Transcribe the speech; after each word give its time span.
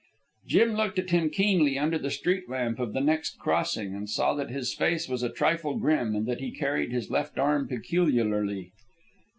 Jim 0.47 0.73
looked 0.73 0.97
at 0.97 1.11
him 1.11 1.29
keenly 1.29 1.77
under 1.77 1.99
the 1.99 2.09
street 2.09 2.49
lamp 2.49 2.79
of 2.79 2.93
the 2.93 2.99
next 2.99 3.37
crossing, 3.37 3.93
and 3.93 4.09
saw 4.09 4.33
that 4.33 4.49
his 4.49 4.73
face 4.73 5.07
was 5.07 5.21
a 5.21 5.29
trifle 5.29 5.77
grim 5.77 6.15
and 6.15 6.25
that 6.25 6.39
he 6.39 6.49
carried 6.49 6.91
his 6.91 7.11
left 7.11 7.37
arm 7.37 7.67
peculiarly. 7.67 8.71